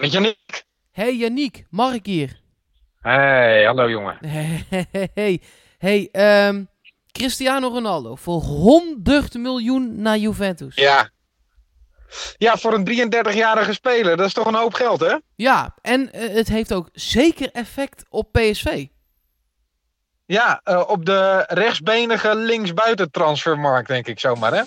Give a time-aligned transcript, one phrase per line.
[0.00, 0.64] Met Janiek.
[0.90, 2.40] Hey Yannick, Mark hier.
[3.00, 4.18] Hey, hallo jongen.
[4.70, 5.42] Hey, hey,
[5.78, 6.64] hey ehm,
[7.12, 10.74] Cristiano Ronaldo voor 100 miljoen naar Juventus.
[10.74, 11.10] Ja.
[12.36, 15.16] Ja, voor een 33-jarige speler, dat is toch een hoop geld, hè?
[15.36, 18.86] Ja, en eh, het heeft ook zeker effect op PSV.
[20.26, 24.62] Ja, eh, op de rechtsbenige linksbuiten transfermarkt, denk ik zomaar, hè?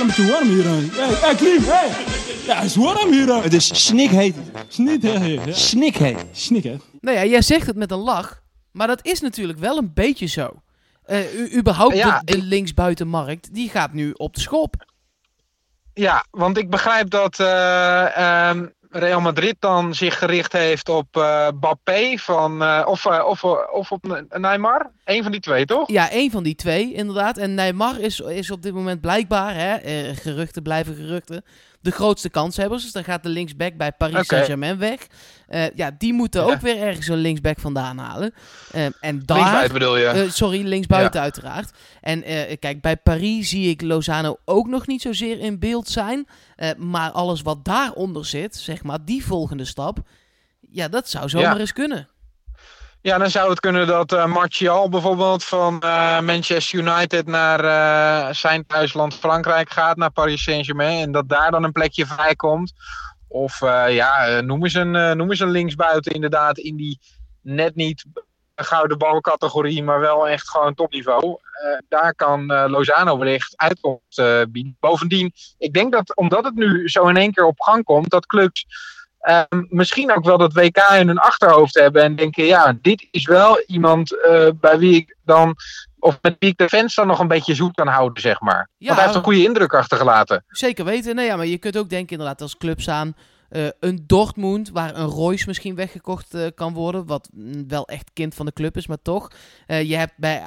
[0.00, 0.64] Een beetje warm hier.
[0.64, 2.21] Hey, hey Klim, hey.
[2.46, 3.42] Ja, het is warm hier.
[3.42, 4.34] Het is snikheet.
[4.68, 5.52] Ja.
[5.52, 6.24] Snikheet.
[6.32, 6.76] Snik, hè.
[7.00, 8.40] Nou ja, jij zegt het met een lach,
[8.72, 10.62] maar dat is natuurlijk wel een beetje zo.
[11.04, 14.74] Eh, u- überhaupt Ja, de, de ik- linksbuitenmarkt, die gaat nu op de schop.
[15.94, 18.16] Ja, want ik begrijp dat eh,
[18.48, 23.92] ehm, Real Madrid dan zich gericht heeft op eh Bappé van, eh, of, of, of
[23.92, 24.90] op Neymar.
[25.04, 25.90] Eén van die twee, toch?
[25.90, 27.38] Ja, één van die twee, inderdaad.
[27.38, 29.78] En Neymar is, is op dit moment blijkbaar, hè,
[30.14, 31.44] geruchten blijven geruchten,
[31.82, 32.82] de grootste kanshebbers.
[32.82, 34.26] Dus dan gaat de linksback bij Paris.
[34.26, 35.06] Saint-Germain weg.
[35.48, 36.52] Eh, ja, die moeten Ja.
[36.52, 38.34] ook weer ergens een linksback vandaan halen.
[38.72, 39.36] Eh, en daar...
[39.36, 40.06] Linksbuiten bedoel je?
[40.06, 41.70] Eh, sorry, linksbuiten uiteraard.
[42.00, 42.22] En
[42.58, 46.26] kijk, bij Paris zie ik Lozano ook nog niet zozeer in beeld zijn.
[46.76, 49.98] Maar alles wat daaronder zit, zeg maar, die volgende stap.
[50.70, 51.58] Ja, dat zou zomaar Ja.
[51.60, 52.08] eens kunnen.
[53.02, 58.34] Ja, dan zou het kunnen dat eh Martial bijvoorbeeld van eh, Manchester United naar eh,
[58.34, 61.02] zijn thuisland Frankrijk gaat, naar Paris Saint-Germain.
[61.02, 62.72] En dat daar dan een plekje vrijkomt.
[63.28, 67.00] Of eh, ja, noem, eens een, noem eens een linksbuiten inderdaad in die
[67.40, 68.04] net niet
[68.54, 71.38] gouden balcategorie, maar wel echt gewoon topniveau.
[71.88, 74.76] Daar kan Lozano wellicht uitkomst bieden.
[74.80, 78.26] Bovendien, ik denk dat omdat het nu zo in één keer op gang komt, dat
[78.26, 78.66] clubs
[79.22, 83.26] Ehm, misschien ook wel dat WK in hun achterhoofd hebben en denken, ja, dit is
[83.26, 85.56] wel iemand eh, bij wie ik dan,
[85.98, 88.68] of met wie ik de fans dan nog een beetje zoet kan houden, zeg maar.
[88.78, 88.86] Ja.
[88.86, 90.44] Want hij heeft een goede indruk achtergelaten.
[90.48, 91.14] Zeker weten.
[91.14, 93.14] Nee, ja, maar je kunt ook denken inderdaad als clubs aan
[93.48, 97.06] eh, een Dortmund, waar een Royce misschien weggekocht eh, kan worden.
[97.06, 99.30] Wat mm, wel echt kind van de club is, maar toch.
[99.66, 100.42] Je hebt bij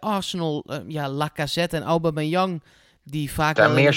[0.00, 2.62] Arsenal ja, Lacazette en Aubameyang,
[3.04, 3.92] die vaak Daar meer.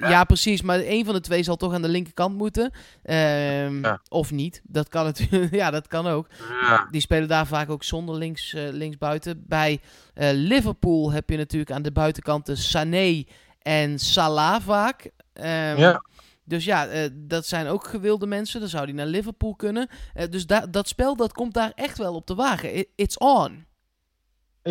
[0.00, 0.62] Ja, precies.
[0.62, 2.70] Maar een van de twee zal toch aan de linkerkant moeten.
[3.02, 4.00] Ehm, Ja.
[4.08, 4.60] Of niet.
[4.64, 5.54] Dat kan natuurlijk.
[5.62, 6.26] ja, dat kan ook.
[6.60, 6.88] Ja.
[6.90, 9.44] Die spelen daar vaak ook zonder links, eh, linksbuiten.
[9.46, 9.80] Bij
[10.14, 13.24] eh, Liverpool heb je natuurlijk aan de buitenkanten Sané
[13.58, 15.10] en Salah vaak.
[15.32, 16.02] Ehm, Ja.
[16.44, 18.60] Dus ja, eh, dat zijn ook gewilde mensen.
[18.60, 19.88] Dan zou die naar Liverpool kunnen.
[20.30, 22.86] Dus da- dat spel dat komt daar echt wel op de wagen.
[22.94, 23.64] It's on.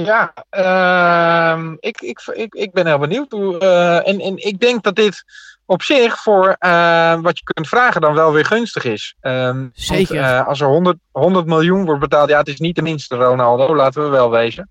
[0.04, 3.32] Ja, ehm, ik, ik, ik, ik ben heel benieuwd.
[3.32, 5.24] Hoe, eh, en, en ik denk dat dit
[5.66, 9.16] op zich voor eh, wat je kunt vragen dan wel weer gunstig is.
[9.22, 10.22] Ehm, want, Zeker.
[10.22, 13.76] eh, als er 100, 100 miljoen wordt betaald, ja, het is niet de minste Ronaldo,
[13.76, 14.70] laten we wel wezen.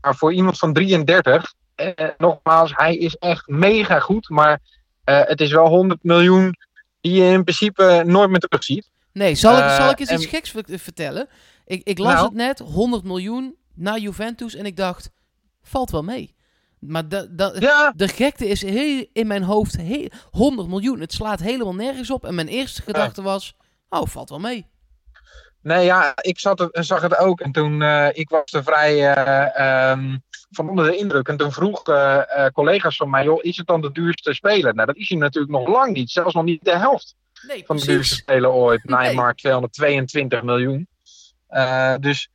[0.00, 1.86] Maar voor iemand van 33, eh,
[2.18, 4.28] nogmaals, hij is echt mega goed.
[4.28, 4.60] Maar
[5.04, 6.54] het is wel 100 miljoen
[7.00, 8.90] die je in principe nooit meer terugziet.
[9.12, 11.28] Nee, zal ik, zal ik eens en- iets geks ver- vertellen?
[11.66, 12.24] Ik, ik las Nou.
[12.24, 14.54] het net, 100 miljoen naar Juventus.
[14.54, 15.10] En ik dacht,
[15.62, 16.34] valt wel mee.
[16.78, 17.04] Maar
[17.58, 21.00] Ja, de gekte is heel, in mijn hoofd heel, 100 miljoen.
[21.00, 22.24] Het slaat helemaal nergens op.
[22.24, 23.56] En mijn eerste gedachte was,
[23.88, 24.66] oh, valt wel mee.
[25.62, 27.40] Nee, ja, ik zat het, zag het ook.
[27.40, 30.18] En toen, eh, ik was er vrij eh, ehm,
[30.50, 31.28] van onder de indruk.
[31.28, 34.74] En toen vroeg eh, collega's van mij, joh, is het dan de duurste speler?
[34.74, 36.10] Nou, dat is hij natuurlijk nog lang niet.
[36.10, 37.14] Zelfs nog niet de helft
[37.46, 38.84] Nee, van de duurste speler ooit.
[38.84, 38.98] Nee.
[38.98, 40.88] Neymar 222 miljoen.
[42.00, 42.28] Dus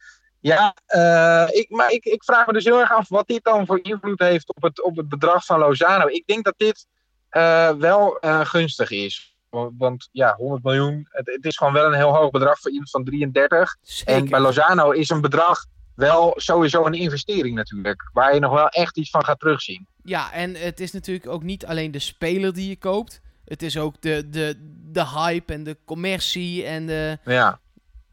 [0.47, 3.65] ja, eh, ik, maar ik, ik vraag me dus heel erg af wat dit dan
[3.65, 6.07] voor invloed heeft op het, op het bedrag van Lozano.
[6.07, 6.87] Ik denk dat dit
[7.29, 9.35] eh, wel eh, gunstig is.
[9.49, 12.71] Want, want ja, 100 miljoen, het, het is gewoon wel een heel hoog bedrag voor
[12.71, 13.57] iemand van 33.
[13.59, 14.41] En bij Zeker.
[14.41, 18.09] Lozano is een bedrag wel sowieso een investering natuurlijk.
[18.13, 19.87] Waar je nog wel echt iets van gaat terugzien.
[20.03, 23.21] Ja, en het is natuurlijk ook niet alleen de speler die je koopt.
[23.45, 24.55] Het is ook de, de,
[24.91, 26.65] de hype en de commercie.
[26.65, 27.59] En de, Ja,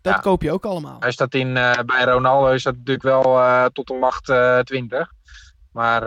[0.03, 0.21] dat Ja.
[0.21, 0.97] koop je ook allemaal.
[1.01, 4.59] hij staat in, eh, bij Ronaldo is dat natuurlijk wel eh, tot de macht eh
[4.59, 5.13] 20.
[5.73, 6.07] Maar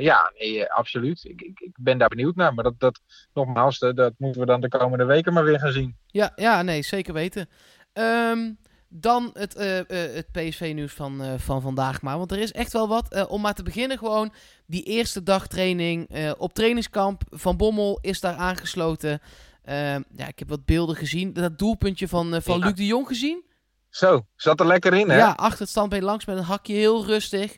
[0.00, 1.24] ja, nee, absoluut.
[1.24, 2.54] Ik, ik, ik ben daar benieuwd naar.
[2.54, 3.00] Maar dat, dat
[3.34, 5.96] nogmaals, dat, dat moeten we dan de komende weken maar weer gaan zien.
[6.06, 7.48] Ja, ja nee, zeker weten.
[7.92, 8.52] Ehm,
[8.88, 9.54] dan het,
[9.88, 12.18] het PSV-nieuws van, van vandaag maar.
[12.18, 13.28] Want er is echt wel wat.
[13.28, 14.32] Om maar te beginnen gewoon
[14.66, 17.22] die eerste dag training op trainingskamp.
[17.30, 19.20] Van Bommel is daar aangesloten.
[19.66, 21.32] Ehm, ja, ik heb wat beelden gezien.
[21.32, 22.64] Dat doelpuntje van, eh, van Ja.
[22.66, 23.44] Luc de Jong gezien.
[23.88, 25.16] Zo, zat er lekker in hè?
[25.16, 27.56] Ja, achter het standbeen langs met een hakje heel rustig.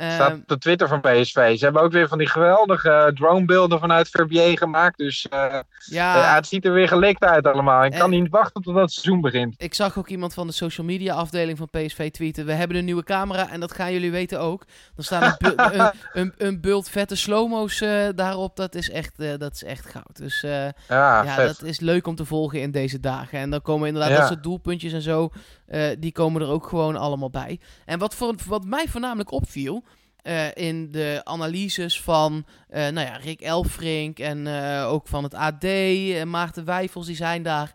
[0.00, 1.58] Staat Ehm, op de Twitter van PSV.
[1.58, 4.98] Ze hebben ook weer van die geweldige dronebeelden vanuit Verbier gemaakt.
[4.98, 5.38] Dus eh,
[5.86, 7.84] ja, ja, het ziet er weer gelikt uit allemaal.
[7.84, 9.54] Ik kan niet wachten tot het seizoen begint.
[9.58, 12.46] ik zag ook iemand van de social media afdeling van PSV tweeten.
[12.46, 14.64] We hebben een nieuwe camera en dat gaan jullie weten ook.
[14.94, 18.56] Dan staan een, een, een, een bult vette slow-mo's eh, daarop.
[18.56, 20.16] Dat is, echt, eh, dat is echt goud.
[20.16, 20.50] Dus eh,
[20.88, 23.38] Ja, ja, dat is leuk om te volgen in deze dagen.
[23.38, 24.18] En dan komen inderdaad Ja.
[24.18, 25.30] dat soort doelpuntjes en zo.
[25.70, 27.60] Eh, die komen er ook gewoon allemaal bij.
[27.84, 29.84] En wat, voor, wat mij voornamelijk opviel.
[30.22, 34.48] eh, in de analyses van eh, nou ja, Rick Elfrink en
[34.84, 37.72] ook van het AD en Maarten Wijfels, die zijn daar.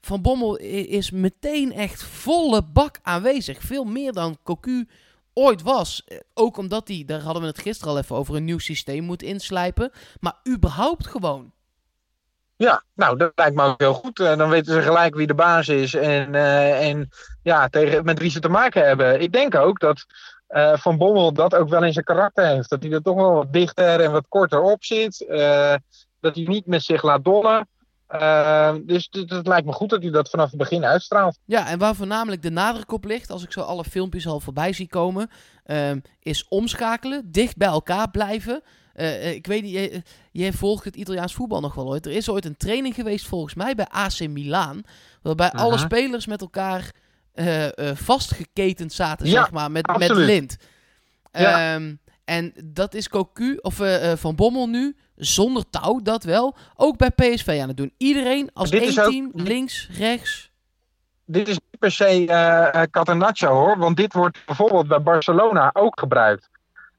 [0.00, 3.60] Van Bommel is meteen echt volle bak aanwezig.
[3.62, 4.88] Veel meer dan Cocu
[5.32, 6.04] ooit was.
[6.34, 9.22] Ook omdat hij, daar hadden we het gisteren al even over, een nieuw systeem moet
[9.22, 9.90] inslijpen.
[10.20, 11.52] Maar überhaupt gewoon.
[12.60, 14.20] Ja, nou, dat lijkt me ook heel goed.
[14.20, 17.08] Eh, dan weten ze gelijk wie de baas is en, eh, en
[17.42, 19.20] ja, tegen, met wie ze te maken hebben.
[19.20, 20.04] Ik denk ook dat
[20.46, 22.70] eh, Van Bommel dat ook wel in zijn karakter heeft.
[22.70, 25.24] Dat hij er toch wel wat dichter en wat korter op zit.
[26.20, 27.68] Dat hij niet met zich laat dollen.
[28.86, 31.38] Dus het lijkt me goed dat hij dat vanaf het begin uitstraalt.
[31.44, 34.72] Ja, en waar voornamelijk de nadruk op ligt, als ik zo alle filmpjes al voorbij
[34.72, 35.30] zie komen,
[36.18, 38.62] is omschakelen, dicht bij elkaar blijven.
[39.00, 40.02] Eh, eh, ik weet niet, jij,
[40.32, 42.06] jij volgt het Italiaans voetbal nog wel ooit.
[42.06, 44.84] Er is ooit een training geweest volgens mij bij AC Milan,
[45.22, 46.90] waarbij alle spelers met elkaar
[47.32, 50.56] eh, eh, vastgeketend zaten, Ja, zeg maar, met, met lint.
[51.32, 51.74] Ja.
[51.74, 51.94] Ehm,
[52.24, 56.96] en dat is Cocu, of eh, eh, Van Bommel nu, zonder touw, dat wel, ook
[56.96, 57.92] bij PSV aan het doen.
[57.96, 60.50] Iedereen als Dit één is ook- team, links, rechts.
[61.24, 65.98] Dit is niet per se eh Catenaccio hoor, want dit wordt bijvoorbeeld bij Barcelona ook
[66.00, 66.49] gebruikt.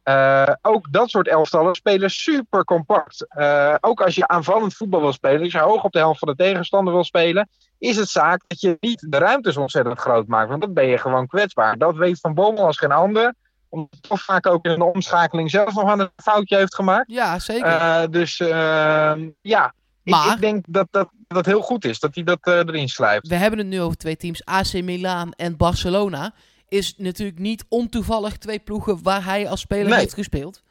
[0.03, 3.25] Eh, ook dat soort elftallen spelen super compact.
[3.29, 6.27] Eh, ook als je aanvallend voetbal wil spelen, als je hoog op de helft van
[6.27, 10.49] de tegenstander wil spelen, is het zaak dat je niet de ruimtes ontzettend groot maakt,
[10.49, 11.77] want dan ben je gewoon kwetsbaar.
[11.77, 13.33] Dat weet Van Bommel als geen ander,
[13.69, 17.11] omdat hij toch vaak ook in een omschakeling zelf nog aan een foutje heeft gemaakt.
[17.11, 17.67] Ja, zeker.
[17.67, 19.73] Eh, dus eh, ja,
[20.03, 23.27] ik, Maar- ik denk dat dat, dat heel goed is, dat hij dat erin slijpt.
[23.27, 26.33] we hebben het nu over twee teams, AC Milan en Barcelona.
[26.71, 29.99] Is natuurlijk niet ontoevallig twee ploegen waar hij als speler Nee.
[29.99, 30.63] heeft gespeeld.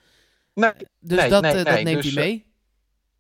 [0.55, 2.47] Nee, Dus Nee, dat, nee, eh, dat nee, neemt dus, hij mee.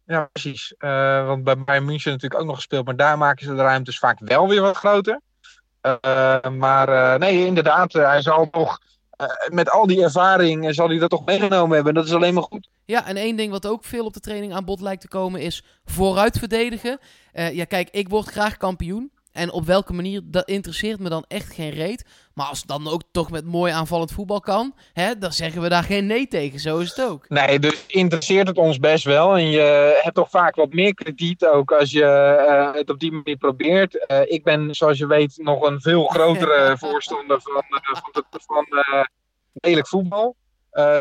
[0.06, 0.74] Ja, precies.
[0.78, 3.98] Eh, want bij Bayern München natuurlijk ook nog gespeeld, maar daar maken ze de ruimtes
[3.98, 5.20] vaak wel weer wat groter.
[5.80, 8.78] Eh, maar eh, nee, inderdaad, eh, hij zal toch
[9.10, 11.88] eh, met al die ervaring eh, zal hij dat toch meegenomen hebben.
[11.94, 12.68] En dat is alleen maar goed.
[12.84, 15.40] Ja, en één ding wat ook veel op de training aan bod lijkt te komen
[15.40, 16.98] is vooruit verdedigen.
[17.32, 19.12] Eh, ja, kijk, ik word graag kampioen.
[19.32, 22.04] En op welke manier, dat interesseert me dan echt geen reet.
[22.34, 25.68] Maar als het dan ook toch met mooi aanvallend voetbal kan, hè, dan zeggen we
[25.68, 26.60] daar geen nee tegen.
[26.60, 27.28] Zo is het ook.
[27.28, 29.36] Nee, dus interesseert het ons best wel.
[29.36, 33.12] En je hebt toch vaak wat meer krediet ook als je eh, het op die
[33.12, 34.06] manier probeert.
[34.06, 38.66] Eh, ik ben, zoals je weet, nog een veel grotere voorstander van, eh, van, van
[39.52, 40.36] lelijk voetbal.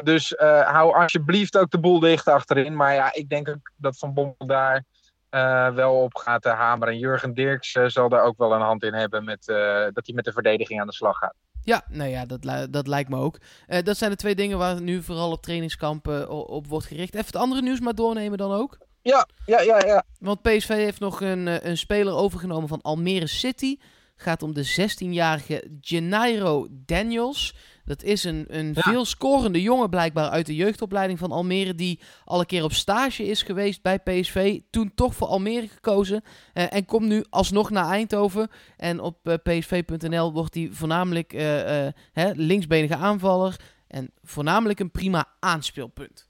[0.04, 0.34] Dus
[0.66, 2.76] hou alsjeblieft ook de boel dicht achterin.
[2.76, 4.84] Maar ja, ik denk ook dat Van Bommel daar
[5.30, 6.94] eh, wel op gaat hameren.
[6.94, 9.56] En Jurgen Dirks eh, zal daar ook wel een hand in hebben met, eh,
[9.94, 11.34] dat hij met de verdediging aan de slag gaat.
[11.64, 13.38] Ja, nou ja, dat, li- dat lijkt me ook.
[13.84, 17.14] Dat zijn de twee dingen waar nu vooral op trainingskampen op wordt gericht.
[17.14, 18.78] Even het andere nieuws maar doornemen dan ook.
[19.02, 20.04] Ja, ja, ja, ja.
[20.20, 23.78] Want PSV heeft nog een, een speler overgenomen van Almere City.
[24.21, 27.56] Gaat om de 16-jarige Gennaro Daniels.
[27.86, 28.81] Dat is een, een Ja.
[28.81, 31.75] veel scorende jongen blijkbaar uit de jeugdopleiding van Almere.
[31.75, 34.60] Die al een keer op stage is geweest bij PSV.
[34.69, 36.24] Toen toch voor Almere gekozen.
[36.54, 38.50] eh, en komt nu alsnog naar Eindhoven.
[38.77, 43.56] En op eh, psv.nl wordt hij voornamelijk eh, hè, linksbenige aanvaller.
[43.88, 46.27] En voornamelijk een prima aanspeelpunt.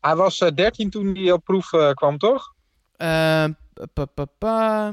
[0.00, 2.54] Hij was eh, 13 toen hij op proef kwam, toch?
[2.96, 3.44] Eh,
[3.92, 4.92] pa, pa, pa.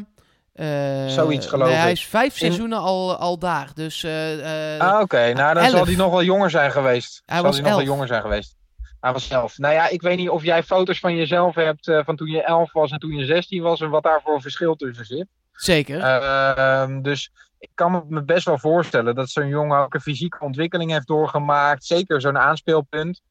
[0.58, 1.96] Eh, Zoiets, geloof nee, Hij ik.
[1.98, 3.70] is vijf In- seizoenen al, al daar.
[3.74, 5.34] Dus eh, eh, Ah, oké.
[5.34, 5.72] Nou, dan elf.
[5.76, 7.22] zal hij nog wel jonger zijn geweest.
[7.26, 7.90] Hij zal was hij nog wel elf.
[7.90, 8.56] jonger zijn geweest.
[9.00, 9.58] Hij was elf.
[9.58, 12.72] Nou ja, ik weet niet of jij foto's van jezelf hebt van toen je elf
[12.74, 15.28] was en toen je 16 was en wat daar voor verschil tussen zit.
[15.52, 16.00] zeker.
[16.02, 20.40] Ehm, dus ik kan me- me best wel voorstellen dat zo'n jongen ook een fysieke
[20.40, 21.86] ontwikkeling heeft doorgemaakt.
[21.86, 23.22] Zeker zo'n aanspeelpunt.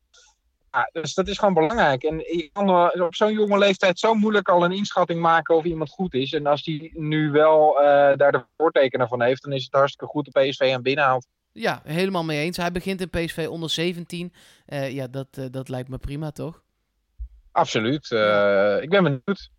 [0.76, 2.02] Ja, dus dat is gewoon belangrijk.
[2.02, 5.90] En je kan op zo'n jonge leeftijd zo moeilijk al een inschatting maken of iemand
[5.90, 6.33] goed is.
[6.33, 10.12] En als die nu wel eh, daar de voortekenen van heeft, dan is het hartstikke
[10.12, 11.26] goed dat PSV hem binnenhaalt.
[11.52, 12.56] Ja, helemaal mee eens.
[12.56, 14.33] Hij begint in PSV onder 17.
[14.66, 16.62] Eh, ja, dat, eh, dat lijkt me prima, toch?
[17.52, 18.04] Absoluut.
[18.80, 19.50] Ik ben benieuwd.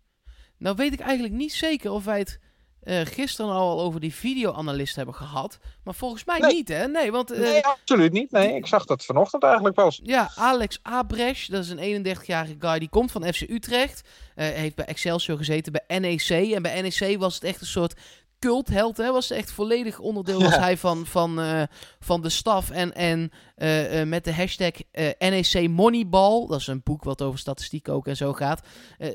[0.58, 2.40] Nou weet ik eigenlijk niet zeker of wij het
[2.88, 5.58] eh, gisteren al over die videoanalist hebben gehad.
[5.84, 6.54] Maar volgens mij Nee.
[6.54, 6.86] niet, hè?
[6.88, 8.30] Nee, want eh, Nee, absoluut niet.
[8.30, 10.00] Nee, ik zag dat vanochtend eigenlijk pas.
[10.02, 14.08] Ja, Alex Abresch, dat is een 31-jarige guy, die komt van FC Utrecht.
[14.34, 16.52] eh, heeft bij Excelsior gezeten, bij NEC.
[16.54, 17.94] En bij NEC was het echt een soort
[18.38, 19.12] cultheld, hè.
[19.12, 20.60] Was echt volledig onderdeel was Ja.
[20.60, 21.40] hij van, van,
[22.00, 22.70] van de staf.
[22.70, 26.46] En, en eh, eh, met de hashtag eh, NEC Moneyball.
[26.46, 28.60] Dat is een boek wat over statistiek ook en zo gaat.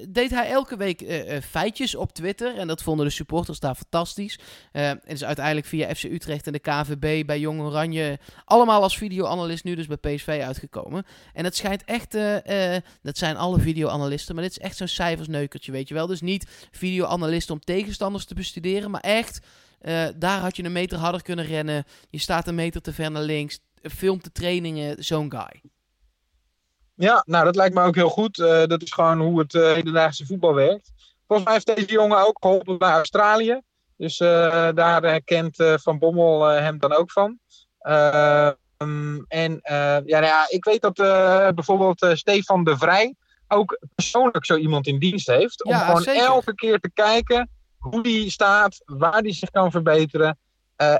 [0.09, 1.03] deed hij elke week
[1.49, 2.57] feitjes op Twitter.
[2.57, 4.39] En dat vonden de supporters daar fantastisch.
[4.71, 9.63] En is uiteindelijk via FC Utrecht en de KVB bij Jong Oranje allemaal als videoanalist
[9.63, 11.05] nu dus bij PSV uitgekomen.
[11.33, 12.11] En het schijnt echt,
[13.01, 16.07] dat zijn alle videoanalisten, maar dit is echt zo'n cijfersneukertje, weet je wel.
[16.07, 19.39] Dus niet videoanalisten om tegenstanders te bestuderen, maar echt,
[20.15, 21.83] daar had je een meter harder kunnen rennen.
[22.09, 23.59] Je staat een meter te ver naar links,
[23.91, 25.61] filmt de trainingen, zo'n guy.
[26.95, 28.39] Ja, nou dat lijkt me ook heel goed.
[28.39, 30.91] Eh, dat is gewoon hoe het eh, hedendaagse voetbal werkt.
[31.27, 33.61] Volgens mij heeft deze jongen ook geholpen bij Australië.
[33.97, 37.39] Dus eh, daar kent Van Bommel hem dan ook van.
[37.79, 40.95] Eh, mm, en ja, nou ja, ik weet dat
[41.55, 43.15] bijvoorbeeld Stefan de Vrij
[43.47, 45.63] ook persoonlijk zo iemand in dienst heeft.
[45.63, 46.25] Om Ja, gewoon zeker.
[46.25, 50.37] elke keer te kijken hoe die staat, waar die zich kan verbeteren.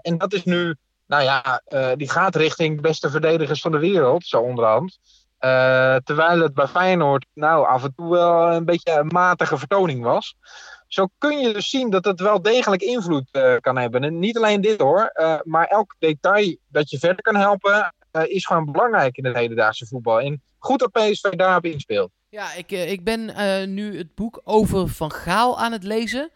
[0.01, 0.75] En dat is nu,
[1.13, 4.99] nou ja, eh, die gaat richting beste verdedigers van de wereld, zo onderhand.
[5.37, 10.03] Eh, terwijl het bij Feyenoord nou af en toe wel een beetje een matige vertoning
[10.03, 10.35] was.
[10.87, 14.03] Zo kun je dus zien dat het wel degelijk invloed eh, kan hebben.
[14.03, 15.11] En niet alleen dit hoor,
[15.43, 20.21] maar elk detail dat je verder kan helpen, is gewoon belangrijk in het hedendaagse voetbal.
[20.21, 22.11] En goed dat PSV daarop inspeelt.
[22.29, 23.33] Ja, ik, ik ben
[23.73, 26.31] nu het boek over Van Gaal aan het lezen.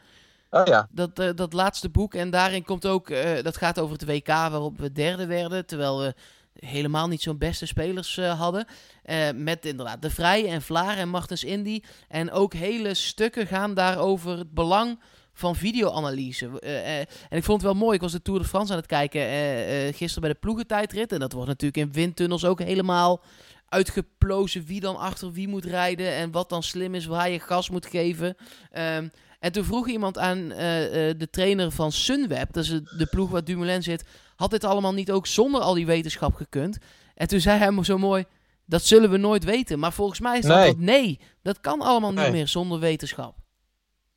[0.50, 2.13] Oh ja, Dat, eh, dat laatste boek.
[2.13, 5.66] En daarin komt ook, eh, dat gaat over het WK waarop we derde werden.
[5.66, 6.13] Terwijl we
[6.60, 8.66] helemaal niet zo'n beste spelers eh, hadden.
[9.36, 11.82] Met inderdaad De Vrij en Vlaar en Martens Indy.
[12.08, 15.00] En ook hele stukken gaan daar over het belang
[15.34, 16.60] van videoanalyse.
[17.30, 17.96] En ik vond het wel mooi.
[17.96, 19.22] Ik was de Tour de France aan het kijken
[19.94, 21.12] gisteren bij de ploegentijdrit.
[21.12, 23.22] En dat wordt natuurlijk in windtunnels ook helemaal
[23.69, 27.69] uitgeplozen wie dan achter wie moet rijden en wat dan slim is, waar je gas
[27.69, 28.36] moet geven.
[28.71, 29.07] Ehm,
[29.39, 33.29] en toen vroeg iemand aan eh, eh, de trainer van Sunweb, dat is de ploeg
[33.29, 34.03] waar Dumoulin zit,
[34.36, 36.77] had dit allemaal niet ook zonder al die wetenschap gekund?
[37.15, 38.25] En toen zei hij zo mooi,
[38.65, 39.79] dat zullen we nooit weten.
[39.79, 40.67] Maar volgens mij is dat Nee.
[40.67, 43.36] dat nee, dat kan allemaal niet meer zonder wetenschap.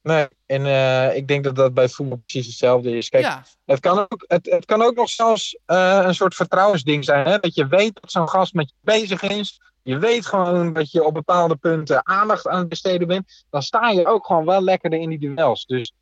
[0.02, 0.28] Nee.
[0.47, 3.09] En eh, ik denk dat dat bij voetbal precies hetzelfde is.
[3.09, 7.04] Kijk, ja, Het kan ook, het, het kan ook nog zelfs eh, een soort vertrouwensding
[7.04, 7.26] zijn.
[7.26, 7.38] Hè?
[7.38, 9.61] Dat je weet dat zo'n gast met je bezig is.
[9.83, 13.45] Je weet gewoon dat je op bepaalde punten aandacht aan het besteden bent.
[13.50, 15.66] Dan sta je ook gewoon wel lekkerder in die duels.
[15.66, 15.92] Dus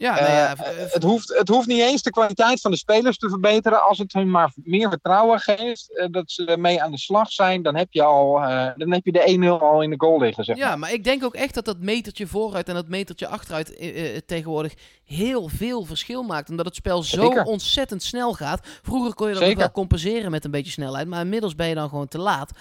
[0.00, 2.76] ja, eh, nou ja, eh, het, hoeft, het hoeft niet eens de kwaliteit van de
[2.76, 3.82] spelers te verbeteren.
[3.82, 5.98] Als het hun maar meer vertrouwen geeft.
[5.98, 7.62] eh, dat ze mee aan de slag zijn.
[7.62, 8.32] Dan heb je, al,
[8.76, 10.44] dan heb je de 1-0 al in de goal liggen.
[10.44, 10.66] Zeg maar.
[10.66, 13.76] Ja, maar ik denk ook echt dat dat metertje vooruit en dat metertje achteruit
[14.26, 16.50] tegenwoordig heel veel verschil maakt.
[16.50, 17.44] Omdat het spel zo Zeker.
[17.44, 18.66] ontzettend snel gaat.
[18.82, 19.58] Vroeger kon je dat Zeker.
[19.58, 22.52] wel compenseren met een beetje snelheid, maar inmiddels ben je dan gewoon te laat.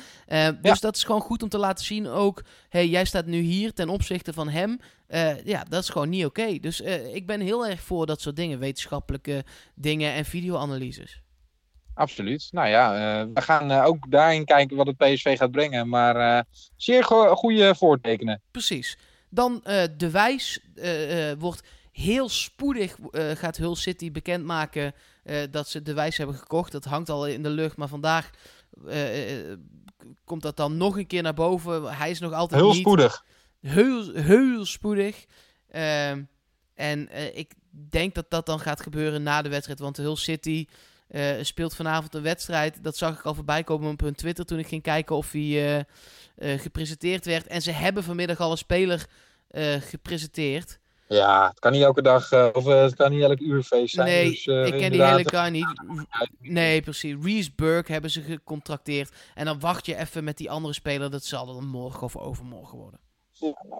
[0.62, 3.74] Dus dat is gewoon goed om te laten zien ook, hey, jij staat nu hier
[3.74, 4.80] ten opzichte van hem.
[5.10, 6.58] Eh, ja, dat is gewoon niet oké.
[6.60, 9.44] Dus eh, ik ben heel erg voor dat soort dingen, wetenschappelijke
[9.76, 11.22] dingen en videoanalyses.
[11.94, 12.48] Absoluut.
[12.52, 15.90] Nou ja, eh, we gaan ook daarin kijken wat het PSV gaat brengen.
[15.90, 18.42] Maar zeer go- goede voortekenen.
[18.52, 18.98] Precies.
[19.30, 19.60] Dan
[19.98, 20.60] De Wijs
[21.38, 22.96] wordt heel spoedig,
[23.34, 26.72] gaat Hull City bekendmaken eh, dat ze De Wijs hebben gekocht.
[26.72, 28.30] Dat hangt al in de lucht, maar vandaag
[30.26, 31.84] komt dat dan nog een keer naar boven.
[31.98, 32.80] Hij is nog altijd Heel niet...
[32.80, 33.26] spoedig.
[33.62, 35.26] Heel, heel spoedig.
[35.70, 36.24] Ehm,
[36.76, 39.80] en eh, ik denk dat dat dan gaat gebeuren na de wedstrijd.
[39.80, 40.66] Want Hull City
[41.08, 42.84] eh, speelt vanavond een wedstrijd.
[42.84, 45.86] Dat zag ik al voorbij komen op hun Twitter toen ik ging kijken of hij
[46.36, 47.48] eh, gepresenteerd werd.
[47.48, 49.06] En ze hebben vanmiddag al een speler
[49.80, 50.80] gepresenteerd.
[51.08, 54.08] Ja, het kan niet elke dag, of het kan niet elk uur feest zijn.
[54.08, 55.82] nee, dus, ik ken die hele guy niet.
[56.40, 57.16] Nee, precies.
[57.22, 59.12] Reese Burke hebben ze gecontracteerd.
[59.36, 61.10] En dan wacht je even met die andere speler.
[61.10, 63.00] Dat zal dan morgen of overmorgen worden.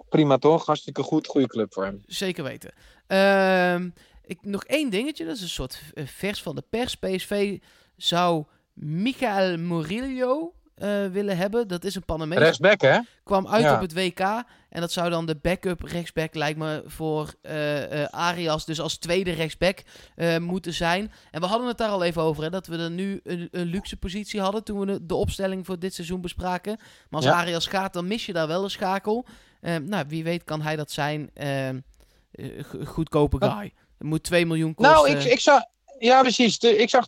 [0.08, 0.66] Prima toch?
[0.66, 1.26] Hartstikke goed.
[1.26, 2.02] Goede club voor hem.
[2.06, 2.72] Zeker weten.
[3.06, 3.90] Ehm,
[4.24, 6.94] ik, nog één dingetje, dat is een soort eh, vers van de pers.
[6.94, 7.58] PSV
[7.96, 11.68] zou Michael Murillo eh, willen hebben.
[11.68, 12.38] Dat is een Panamees.
[12.38, 12.98] Rechtsback hè?
[13.24, 13.74] Kwam uit Ja.
[13.74, 14.20] op het WK.
[14.68, 18.64] En dat zou dan de backup rechtsback, lijkt me, voor eh, Arias.
[18.64, 19.82] Dus als tweede rechtsback
[20.40, 21.12] moeten zijn.
[21.30, 22.42] En we hadden het daar al even over.
[22.42, 24.64] Hè, dat we er nu een, een luxe positie hadden.
[24.64, 26.76] Toen we de, de opstelling voor dit seizoen bespraken.
[26.78, 27.32] Maar als Ja.
[27.40, 29.26] Arias gaat, dan mis je daar wel een schakel.
[29.60, 31.30] Eh, nou, wie weet kan hij dat zijn.
[31.34, 31.74] eh, eh,
[32.62, 33.72] go- goedkope guy.
[33.98, 34.94] Het moet 2 miljoen kosten.
[34.94, 35.62] Nou, ik, ik zag...
[35.98, 36.58] Ja, precies.
[36.58, 37.04] Ik zag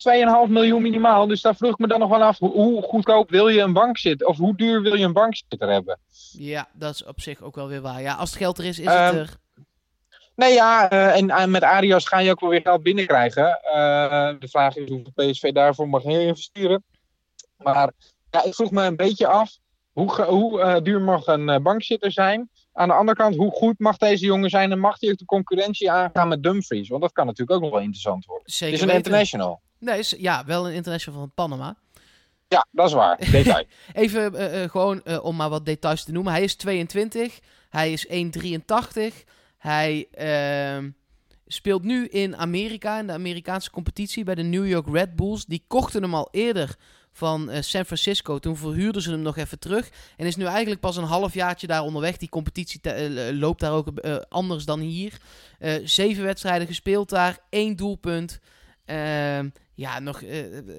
[0.47, 1.26] 2,5 miljoen minimaal.
[1.26, 2.38] Dus daar vroeg ik me dan nog wel af.
[2.38, 4.26] Hoe, goedkoop wil je een bank zitten?
[4.26, 5.99] Of hoe duur wil je een bankzitter hebben?
[6.32, 8.00] Ja, dat is op zich ook wel weer waar.
[8.02, 9.37] Ja, als het geld er is, is Ehm, het er.
[10.37, 10.90] Nee, ja.
[10.90, 13.61] eh, en, en met Arias ga je ook wel weer geld binnenkrijgen.
[13.62, 16.85] Eh, de vraag is hoeveel PSV daarvoor mag investeren.
[17.56, 17.92] Maar
[18.30, 19.56] ja, ik vroeg me een beetje af.
[19.93, 22.51] Hoe, hoe eh, duur mag een eh, bankzitter zijn?
[22.73, 24.73] Aan de andere kant, hoe goed mag deze jongen zijn?
[24.73, 26.89] En mag hij ook de concurrentie aangaan met Dumfries?
[26.89, 28.51] Want dat kan natuurlijk ook nog wel interessant worden.
[28.51, 29.61] Zeker Het is een international.
[29.79, 31.77] Nee, is, ja, wel een international van Panama.
[32.49, 33.19] Ja, dat is waar.
[33.31, 33.65] Detail.
[33.93, 36.33] Even eh, gewoon om maar wat details te noemen.
[36.33, 37.39] Hij is 22.
[37.69, 39.25] Hij is 1,83.
[39.59, 40.91] Hij ehm,
[41.47, 45.45] speelt nu in Amerika, in de Amerikaanse competitie bij de New York Red Bulls.
[45.45, 46.77] Die kochten hem al eerder
[47.12, 48.38] van eh, San Francisco.
[48.38, 49.90] Toen verhuurden ze hem nog even terug.
[50.16, 52.16] En is nu eigenlijk pas een halfjaartje daar onderweg.
[52.16, 55.16] Die competitie eh, loopt daar ook eh, anders dan hier.
[55.85, 57.38] Zeven wedstrijden gespeeld daar.
[57.49, 58.40] één doelpunt.
[58.85, 60.23] Ehm, ja, nog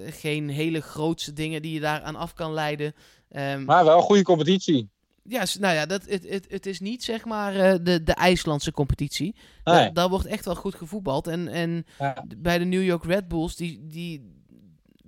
[0.06, 2.94] geen hele grootste dingen die je daar aan af kan leiden.
[3.30, 4.90] Ehm, Maar wel een goede competitie.
[5.24, 9.36] ja, nou ja, dat, het, het, het is niet zeg maar de, de IJslandse competitie.
[9.64, 9.76] Nee.
[9.76, 11.28] Daar, daar wordt echt wel goed gevoetbald.
[11.28, 12.26] En, en Ja.
[12.38, 14.42] bij de New York Red Bulls, die, die,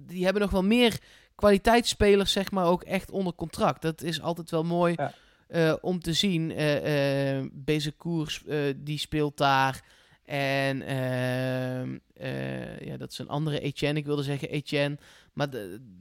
[0.08, 1.00] die hebben nog wel meer
[1.36, 3.82] kwaliteitsspelers zeg maar ook echt onder contract.
[3.82, 5.14] Dat is altijd wel mooi Ja.
[5.48, 6.52] eh, om te zien.
[6.52, 9.82] eh eh Bezekoers, eh, die speelt daar.
[10.26, 14.00] En ehm, eh, ja, dat is een andere Etienne.
[14.00, 14.98] Ik wilde zeggen Etienne.
[15.34, 15.48] Maar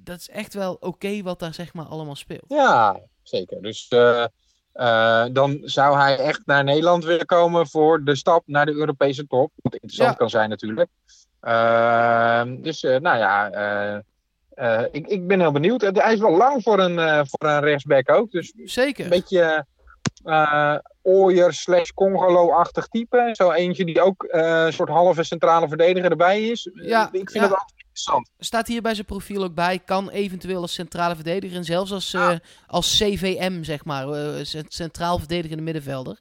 [0.05, 2.45] dat is echt wel oké wat daar zeg maar allemaal speelt.
[2.49, 3.63] Ja, zeker.
[3.63, 3.89] Dus
[5.33, 9.53] dan zou hij echt naar Nederland willen komen voor de stap naar de Europese top.
[9.57, 10.17] Wat interessant Ja.
[10.17, 10.91] kan zijn natuurlijk.
[11.45, 13.99] Ehm, dus eh, nou ja, eh,
[14.55, 15.81] eh, ik, ik ben heel benieuwd.
[15.81, 18.31] Hij is wel lang voor een, voor een rechtsback ook.
[18.31, 19.05] Dus Zeker.
[19.05, 19.67] een beetje
[20.25, 23.31] eh Ooyer slash Congolo-achtig type.
[23.33, 26.71] Zo eentje die ook een soort halve centrale verdediger erbij is.
[26.75, 27.41] Ja, ik vind ja.
[27.41, 28.31] het altijd interessant.
[28.39, 29.79] Staat hier bij zijn profiel ook bij.
[29.79, 32.17] Kan eventueel als centrale verdediger en zelfs als,
[32.67, 34.07] als CVM, zeg maar.
[34.47, 36.19] cent- centraal verdedigende middenvelder.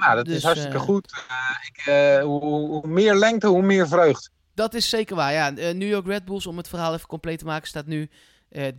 [0.00, 1.12] Nou, dat Dus, is hartstikke eh, goed.
[1.28, 4.30] Eh, ik, eh, hoe, hoe meer lengte, hoe meer vreugd.
[4.54, 5.32] Dat is zeker waar.
[5.32, 8.10] Ja, New York Red Bulls, om het verhaal even compleet te maken, staat nu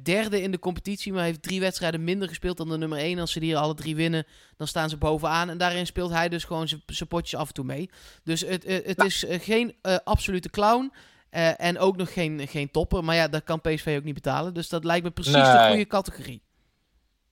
[0.04, 1.14] derde in de competitie.
[1.14, 3.20] Maar heeft drie wedstrijden minder gespeeld dan de nummer 1.
[3.20, 4.26] Als ze die alle drie winnen,
[4.58, 5.50] dan staan ze bovenaan.
[5.50, 7.90] En daarin speelt hij dus gewoon zijn potjes af en toe mee.
[8.24, 10.94] Dus het, het is geen absolute clown.
[11.58, 13.04] en ook nog geen, geen topper.
[13.04, 14.54] Maar ja, dat kan PSV ook niet betalen.
[14.54, 16.42] Dus dat lijkt me precies de goede categorie.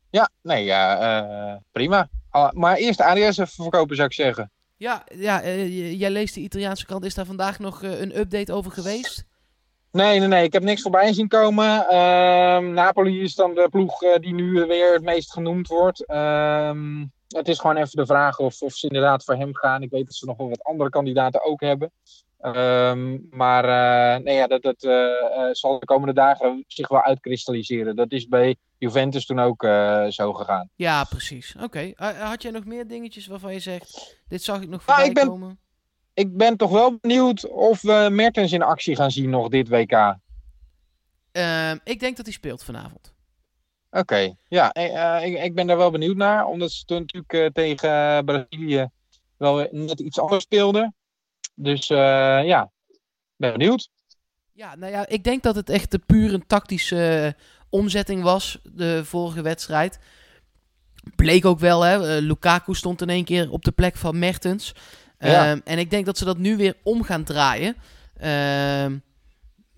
[0.10, 2.10] Ja, nee, ja, prima.
[2.29, 4.51] Ah, maar eerst ADS even verkopen, zou ik zeggen.
[4.79, 7.05] Ja, ja eh, jij leest de Italiaanse krant.
[7.05, 9.25] Is daar vandaag nog eh, een update over geweest?
[9.91, 10.43] Nee, nee, nee.
[10.43, 11.88] Ik heb niks voorbij zien komen.
[11.88, 16.05] Ehm, Napoli is dan de ploeg eh, die nu weer het meest genoemd wordt.
[16.05, 19.81] Ehm, het is gewoon even de vraag of, of ze inderdaad voor hem gaan.
[19.81, 21.91] Ik weet dat ze nog wel wat andere kandidaten ook hebben.
[22.39, 23.63] Ehm, maar
[24.21, 24.82] nee, ja, dat, dat
[25.58, 27.95] zal de komende dagen zich wel uitkristalliseren.
[27.95, 30.69] Dat is bij Juventus toen ook eh, zo gegaan.
[30.75, 31.55] Ja, precies.
[31.61, 31.79] Oké.
[31.79, 34.17] Eh, had jij nog meer dingetjes waarvan je zegt...
[34.27, 35.59] Dit zag ik nog Nou, voorbij ik ben- komen?
[36.13, 40.17] Ik ben toch wel benieuwd of we Mertens in actie gaan zien nog dit WK.
[41.31, 43.13] Ehm, ik denk dat hij speelt vanavond.
[43.91, 46.45] Oké, ja, eh, eh, ik, ik ben daar wel benieuwd naar.
[46.45, 48.89] Omdat ze toen natuurlijk eh, tegen Brazilië
[49.37, 50.95] wel net iets anders speelden.
[51.55, 51.97] Dus eh,
[52.45, 52.71] ja,
[53.35, 53.89] ben benieuwd.
[54.53, 58.58] Ja, nou ja, ik denk dat het echt de puur een tactische eh, omzetting was,
[58.63, 59.99] de vorige wedstrijd.
[61.15, 62.15] Bleek ook wel, hè.
[62.17, 64.73] eh, Lukaku stond in één keer op de plek van Mertens.
[65.19, 65.49] Ja.
[65.51, 67.75] Ehm, en ik denk dat ze dat nu weer om gaan draaien.
[68.17, 68.97] Ehm,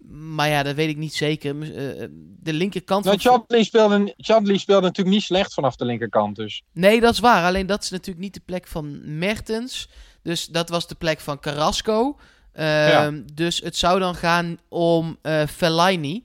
[0.07, 1.55] maar ja, dat weet ik niet zeker.
[1.55, 2.05] Mis- eh,
[2.39, 3.43] de linkerkant Nou, van...
[3.63, 6.35] Speelde, natuurlijk niet slecht vanaf de linkerkant.
[6.35, 7.43] Dus Nee, dat is waar.
[7.45, 9.89] Alleen dat is natuurlijk niet de plek van Mertens.
[10.23, 12.17] Dus dat was de plek van Carrasco.
[12.53, 16.23] Ehm, Dus het zou dan gaan om eh Fellaini.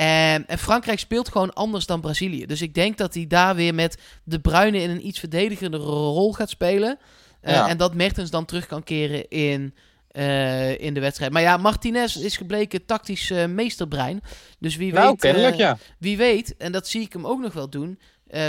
[0.00, 2.46] En, en Frankrijk speelt gewoon anders dan Brazilië.
[2.46, 6.32] Dus ik denk dat hij daar weer met de Bruine in een iets verdedigende rol
[6.32, 6.98] gaat spelen.
[7.40, 7.68] Eh, Ja.
[7.68, 9.74] En dat Mertens dan terug kan keren in,
[10.08, 11.32] eh, in de wedstrijd.
[11.32, 14.20] Maar ja, Martinez is gebleken tactisch eh, meesterbrein.
[14.58, 15.56] Dus wie nou, weet...
[15.56, 15.78] ja.
[15.98, 17.98] wie weet, en dat zie ik hem ook nog wel doen,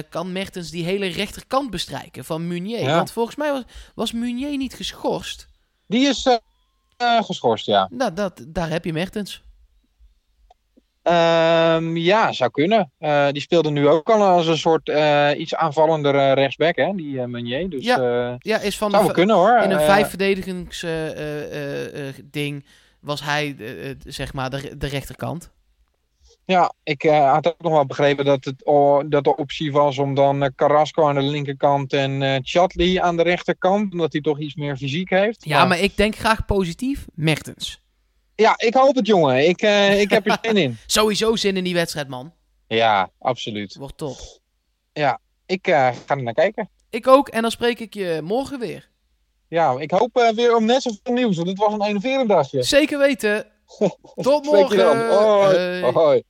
[0.09, 2.81] kan Mertens die hele rechterkant bestrijken van Meunier.
[2.81, 2.95] Ja.
[2.95, 3.63] Want volgens mij was,
[3.95, 5.47] was Meunier niet geschorst.
[5.87, 6.27] Die is
[7.21, 7.87] geschorst, ja.
[7.91, 9.41] Nou, dat, daar heb je Mertens.
[11.01, 12.91] Ehm, ja, zou kunnen.
[12.97, 16.91] Eh, die speelde nu ook al als een soort eh, iets aanvallender eh, rechtsback, hè,
[16.95, 17.69] die eh, Meunier.
[17.69, 19.61] Dus Ja, Ja, is van zou de, kunnen hoor.
[19.63, 22.65] in een Eh, vijf verdedigings eh, eh, eh, eh, ding
[22.99, 23.55] was hij
[24.05, 25.51] zeg maar de, de rechterkant.
[26.45, 30.15] Ja, ik had ook nog wel begrepen dat, het, oh, dat de optie was om
[30.15, 33.91] dan Carrasco aan de linkerkant en eh Chatli aan de rechterkant.
[33.91, 35.45] Omdat hij toch iets meer fysiek heeft.
[35.45, 37.05] Ja, maar ik denk graag positief.
[37.13, 37.80] Mertens.
[38.41, 39.47] Ja, ik hoop het jongen.
[39.47, 40.77] Ik, eh, ik heb er zin in.
[40.85, 42.33] Sowieso zin in die wedstrijd, man.
[42.67, 43.75] Ja, absoluut.
[43.75, 44.17] Wordt top.
[45.45, 46.69] Ik eh, ga er naar kijken.
[46.89, 48.89] Ik ook, en dan spreek ik je morgen weer.
[49.47, 51.35] Ja, ik hoop eh, weer om net zoveel nieuws.
[51.35, 52.63] Want het was een enerverend dagje.
[52.63, 53.45] Zeker weten.
[54.15, 55.93] Tot morgen.
[55.93, 56.23] Hoi.